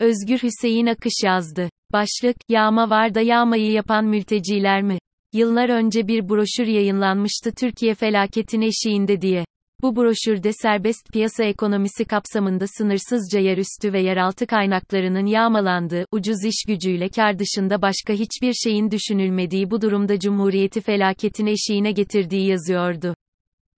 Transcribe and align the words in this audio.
Özgür 0.00 0.38
Hüseyin 0.38 0.86
Akış 0.86 1.12
yazdı. 1.24 1.68
Başlık, 1.92 2.36
yağma 2.48 2.90
var 2.90 3.14
da 3.14 3.20
yağmayı 3.20 3.72
yapan 3.72 4.04
mülteciler 4.04 4.82
mi? 4.82 4.98
Yıllar 5.32 5.68
önce 5.68 6.08
bir 6.08 6.28
broşür 6.28 6.66
yayınlanmıştı 6.66 7.52
Türkiye 7.60 7.94
felaketin 7.94 8.60
eşiğinde 8.60 9.20
diye. 9.20 9.44
Bu 9.82 9.96
broşürde 9.96 10.52
serbest 10.52 11.12
piyasa 11.12 11.44
ekonomisi 11.44 12.04
kapsamında 12.04 12.64
sınırsızca 12.78 13.40
yerüstü 13.40 13.92
ve 13.92 14.00
yeraltı 14.00 14.46
kaynaklarının 14.46 15.26
yağmalandığı, 15.26 16.04
ucuz 16.12 16.44
iş 16.44 16.64
gücüyle 16.68 17.08
kar 17.08 17.38
dışında 17.38 17.82
başka 17.82 18.12
hiçbir 18.12 18.52
şeyin 18.52 18.90
düşünülmediği 18.90 19.70
bu 19.70 19.82
durumda 19.82 20.18
Cumhuriyeti 20.18 20.80
felaketin 20.80 21.46
eşiğine 21.46 21.92
getirdiği 21.92 22.46
yazıyordu. 22.48 23.14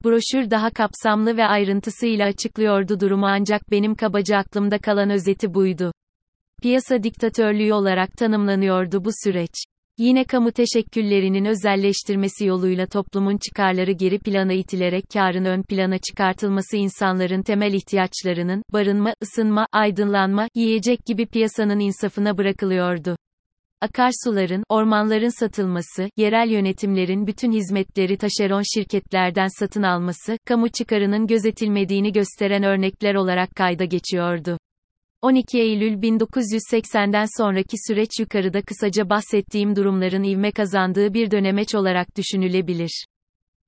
Broşür 0.03 0.51
daha 0.51 0.69
kapsamlı 0.69 1.37
ve 1.37 1.45
ayrıntısıyla 1.45 2.27
açıklıyordu 2.27 2.99
durumu 2.99 3.25
ancak 3.25 3.71
benim 3.71 3.95
kabaca 3.95 4.37
aklımda 4.37 4.77
kalan 4.77 5.09
özeti 5.09 5.53
buydu. 5.53 5.91
Piyasa 6.61 7.03
diktatörlüğü 7.03 7.73
olarak 7.73 8.17
tanımlanıyordu 8.17 9.05
bu 9.05 9.09
süreç. 9.23 9.53
Yine 9.97 10.23
kamu 10.23 10.51
teşekküllerinin 10.51 11.45
özelleştirmesi 11.45 12.45
yoluyla 12.45 12.85
toplumun 12.85 13.37
çıkarları 13.37 13.91
geri 13.91 14.19
plana 14.19 14.53
itilerek 14.53 15.03
karın 15.13 15.45
ön 15.45 15.63
plana 15.63 15.97
çıkartılması 15.97 16.77
insanların 16.77 17.41
temel 17.41 17.73
ihtiyaçlarının, 17.73 18.63
barınma, 18.73 19.13
ısınma, 19.23 19.67
aydınlanma, 19.71 20.47
yiyecek 20.55 21.05
gibi 21.05 21.25
piyasanın 21.25 21.79
insafına 21.79 22.37
bırakılıyordu. 22.37 23.17
Akarsuların, 23.81 24.63
ormanların 24.69 25.39
satılması, 25.39 26.09
yerel 26.17 26.49
yönetimlerin 26.49 27.27
bütün 27.27 27.51
hizmetleri 27.51 28.17
taşeron 28.17 28.63
şirketlerden 28.75 29.47
satın 29.59 29.83
alması, 29.83 30.37
kamu 30.45 30.69
çıkarının 30.69 31.27
gözetilmediğini 31.27 32.11
gösteren 32.11 32.63
örnekler 32.63 33.15
olarak 33.15 33.49
kayda 33.55 33.85
geçiyordu. 33.85 34.57
12 35.25 35.59
Eylül 35.59 35.93
1980'den 35.93 37.25
sonraki 37.37 37.77
süreç 37.87 38.09
yukarıda 38.19 38.61
kısaca 38.61 39.09
bahsettiğim 39.09 39.75
durumların 39.75 40.23
ivme 40.23 40.51
kazandığı 40.51 41.13
bir 41.13 41.31
dönemeç 41.31 41.75
olarak 41.75 42.17
düşünülebilir. 42.17 43.05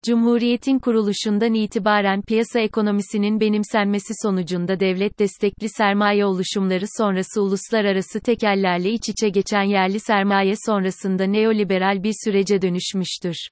Cumhuriyetin 0.06 0.80
kuruluşundan 0.80 1.54
itibaren 1.54 2.22
piyasa 2.22 2.60
ekonomisinin 2.60 3.40
benimsenmesi 3.40 4.14
sonucunda 4.24 4.80
devlet 4.80 5.20
destekli 5.20 5.70
sermaye 5.70 6.26
oluşumları 6.26 6.86
sonrası 6.98 7.42
uluslararası 7.42 8.20
tekellerle 8.20 8.92
iç 8.92 9.10
içe 9.10 9.30
geçen 9.30 9.64
yerli 9.64 10.00
sermaye 10.00 10.54
sonrasında 10.66 11.24
neoliberal 11.24 12.04
bir 12.04 12.14
sürece 12.24 12.62
dönüşmüştür. 12.62 13.48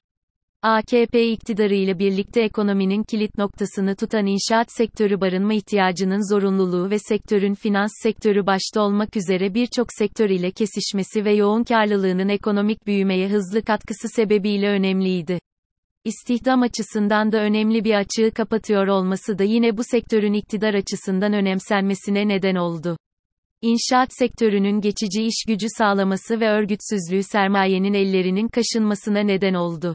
AKP 0.66 1.30
iktidarıyla 1.30 1.98
birlikte 1.98 2.42
ekonominin 2.42 3.02
kilit 3.02 3.38
noktasını 3.38 3.96
tutan 3.96 4.26
inşaat 4.26 4.66
sektörü 4.72 5.20
barınma 5.20 5.54
ihtiyacının 5.54 6.34
zorunluluğu 6.34 6.90
ve 6.90 6.98
sektörün 6.98 7.54
finans 7.54 7.90
sektörü 8.02 8.46
başta 8.46 8.80
olmak 8.80 9.16
üzere 9.16 9.54
birçok 9.54 9.86
sektör 9.98 10.30
ile 10.30 10.50
kesişmesi 10.50 11.24
ve 11.24 11.34
yoğun 11.34 11.64
karlılığının 11.64 12.28
ekonomik 12.28 12.86
büyümeye 12.86 13.28
hızlı 13.28 13.62
katkısı 13.62 14.08
sebebiyle 14.08 14.68
önemliydi. 14.68 15.38
İstihdam 16.04 16.62
açısından 16.62 17.32
da 17.32 17.38
önemli 17.38 17.84
bir 17.84 17.94
açığı 17.94 18.30
kapatıyor 18.34 18.86
olması 18.86 19.38
da 19.38 19.44
yine 19.44 19.76
bu 19.76 19.82
sektörün 19.84 20.32
iktidar 20.32 20.74
açısından 20.74 21.32
önemsenmesine 21.32 22.28
neden 22.28 22.54
oldu. 22.54 22.96
İnşaat 23.62 24.08
sektörünün 24.18 24.80
geçici 24.80 25.22
iş 25.22 25.44
gücü 25.48 25.66
sağlaması 25.78 26.40
ve 26.40 26.48
örgütsüzlüğü 26.48 27.22
sermayenin 27.22 27.94
ellerinin 27.94 28.48
kaşınmasına 28.48 29.20
neden 29.20 29.54
oldu. 29.54 29.94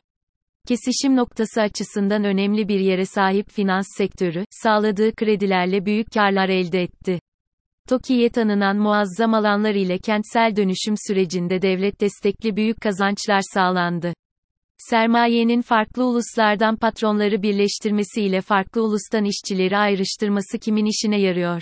Kesişim 0.71 1.15
noktası 1.15 1.61
açısından 1.61 2.23
önemli 2.23 2.67
bir 2.67 2.79
yere 2.79 3.05
sahip 3.05 3.49
finans 3.49 3.85
sektörü, 3.97 4.45
sağladığı 4.49 5.15
kredilerle 5.15 5.85
büyük 5.85 6.11
karlar 6.11 6.49
elde 6.49 6.81
etti. 6.81 7.19
TOKİ'ye 7.89 8.29
tanınan 8.29 8.77
muazzam 8.77 9.33
alanlar 9.33 9.75
ile 9.75 9.97
kentsel 9.97 10.55
dönüşüm 10.55 10.95
sürecinde 11.07 11.61
devlet 11.61 12.01
destekli 12.01 12.55
büyük 12.55 12.81
kazançlar 12.81 13.41
sağlandı. 13.53 14.13
Sermayenin 14.77 15.61
farklı 15.61 16.05
uluslardan 16.05 16.75
patronları 16.75 17.41
birleştirmesiyle 17.41 18.41
farklı 18.41 18.83
ulustan 18.83 19.25
işçileri 19.25 19.77
ayrıştırması 19.77 20.59
kimin 20.59 20.85
işine 20.85 21.21
yarıyor? 21.21 21.61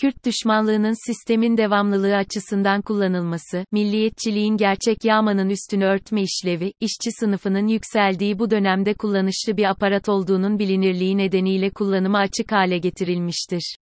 Kürt 0.00 0.24
düşmanlığının 0.24 1.06
sistemin 1.06 1.56
devamlılığı 1.56 2.16
açısından 2.16 2.82
kullanılması, 2.82 3.64
milliyetçiliğin 3.72 4.56
gerçek 4.56 5.04
yağmanın 5.04 5.48
üstünü 5.48 5.84
örtme 5.84 6.22
işlevi, 6.22 6.72
işçi 6.80 7.12
sınıfının 7.20 7.66
yükseldiği 7.66 8.38
bu 8.38 8.50
dönemde 8.50 8.94
kullanışlı 8.94 9.56
bir 9.56 9.64
aparat 9.64 10.08
olduğunun 10.08 10.58
bilinirliği 10.58 11.16
nedeniyle 11.16 11.70
kullanıma 11.70 12.18
açık 12.18 12.52
hale 12.52 12.78
getirilmiştir. 12.78 13.76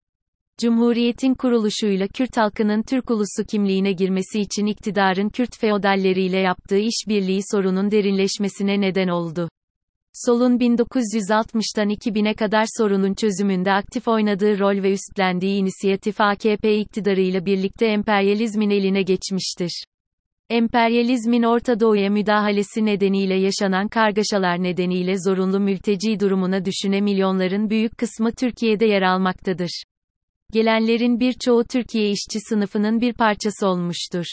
Cumhuriyetin 0.61 1.35
kuruluşuyla 1.35 2.09
Kürt 2.09 2.37
halkının 2.37 2.83
Türk 2.83 3.11
ulusu 3.11 3.45
kimliğine 3.51 3.93
girmesi 3.93 4.41
için 4.41 4.67
iktidarın 4.67 5.29
Kürt 5.29 5.59
feodalleriyle 5.59 6.39
yaptığı 6.39 6.79
işbirliği 6.79 7.41
sorunun 7.51 7.91
derinleşmesine 7.91 8.81
neden 8.81 9.09
oldu. 9.09 9.49
Sol'un 10.15 10.59
1960'tan 10.59 11.91
2000'e 11.91 12.35
kadar 12.35 12.65
sorunun 12.79 13.15
çözümünde 13.15 13.73
aktif 13.73 14.09
oynadığı 14.09 14.59
rol 14.59 14.83
ve 14.83 14.93
üstlendiği 14.93 15.57
inisiyatif 15.57 16.21
AKP 16.21 16.79
iktidarıyla 16.79 17.47
birlikte 17.47 17.87
emperyalizmin 17.87 18.71
eline 18.71 19.03
geçmiştir. 19.03 19.85
Emperyalizmin 20.51 21.43
Orta 21.43 21.81
Doğu'ya 21.81 22.11
müdahalesi 22.11 22.87
nedeniyle 22.87 23.35
yaşanan 23.35 23.89
kargaşalar 23.89 24.63
nedeniyle 24.63 25.15
zorunlu 25.19 25.61
mülteci 25.61 26.21
durumuna 26.21 26.65
düşüne 26.65 27.01
milyonların 27.01 27.71
büyük 27.71 27.99
kısmı 27.99 28.33
Türkiye'de 28.33 28.87
yer 28.87 29.03
almaktadır. 29.03 29.83
Gelenlerin 30.53 31.21
birçoğu 31.21 31.65
Türkiye 31.65 32.11
işçi 32.11 32.41
sınıfının 32.49 33.01
bir 33.01 33.13
parçası 33.13 33.67
olmuştur. 33.67 34.27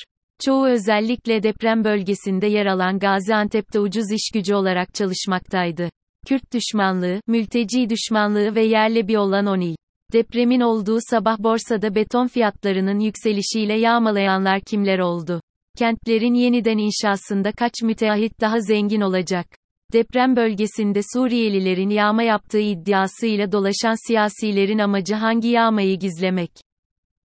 Çoğu 0.45 0.67
özellikle 0.67 1.43
deprem 1.43 1.83
bölgesinde 1.83 2.47
yer 2.47 2.65
alan 2.65 2.99
Gaziantep'te 2.99 3.79
ucuz 3.79 4.11
iş 4.11 4.31
gücü 4.33 4.53
olarak 4.55 4.93
çalışmaktaydı. 4.93 5.89
Kürt 6.27 6.53
düşmanlığı, 6.53 7.21
mülteci 7.27 7.89
düşmanlığı 7.89 8.55
ve 8.55 8.61
yerle 8.61 9.07
bir 9.07 9.15
olan 9.15 9.45
ONİ. 9.45 9.75
Depremin 10.13 10.59
olduğu 10.59 10.97
sabah 11.09 11.39
borsada 11.39 11.95
beton 11.95 12.27
fiyatlarının 12.27 12.99
yükselişiyle 12.99 13.73
yağmalayanlar 13.73 14.61
kimler 14.61 14.99
oldu? 14.99 15.41
Kentlerin 15.77 16.33
yeniden 16.33 16.77
inşasında 16.77 17.51
kaç 17.51 17.73
müteahhit 17.83 18.41
daha 18.41 18.59
zengin 18.61 19.01
olacak? 19.01 19.47
Deprem 19.93 20.35
bölgesinde 20.35 21.01
Suriyelilerin 21.13 21.89
yağma 21.89 22.23
yaptığı 22.23 22.59
iddiasıyla 22.59 23.51
dolaşan 23.51 24.07
siyasilerin 24.07 24.79
amacı 24.79 25.15
hangi 25.15 25.47
yağmayı 25.47 25.99
gizlemek? 25.99 26.51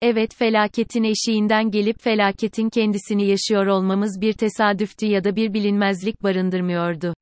Evet 0.07 0.35
felaketin 0.35 1.05
eşiğinden 1.05 1.71
gelip 1.71 2.01
felaketin 2.01 2.69
kendisini 2.69 3.29
yaşıyor 3.29 3.67
olmamız 3.67 4.21
bir 4.21 4.33
tesadüftü 4.33 5.07
ya 5.07 5.25
da 5.25 5.37
bir 5.37 5.55
bilinmezlik 5.55 6.23
barındırmıyordu. 6.23 7.15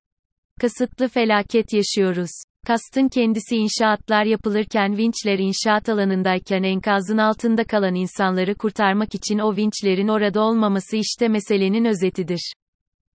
Kasıtlı 0.60 1.09
felaket 1.09 1.72
yaşıyoruz. 1.72 2.31
Kastın 2.66 3.09
kendisi 3.09 3.56
inşaatlar 3.56 4.25
yapılırken 4.25 4.97
vinçler 4.97 5.38
inşaat 5.38 5.88
alanındayken 5.88 6.62
enkazın 6.62 7.19
altında 7.19 7.65
kalan 7.65 7.94
insanları 7.94 8.54
kurtarmak 8.54 9.15
için 9.15 9.38
o 9.38 9.56
vinçlerin 9.56 10.09
orada 10.09 10.41
olmaması 10.41 10.97
işte 10.97 11.28
meselenin 11.28 11.84
özetidir. 11.84 12.53